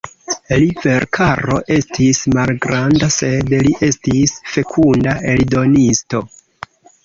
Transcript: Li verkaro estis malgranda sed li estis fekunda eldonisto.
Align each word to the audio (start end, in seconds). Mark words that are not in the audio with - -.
Li 0.61 0.69
verkaro 0.85 1.57
estis 1.75 2.23
malgranda 2.39 3.11
sed 3.17 3.55
li 3.67 3.77
estis 3.91 4.35
fekunda 4.57 5.17
eldonisto. 5.39 6.27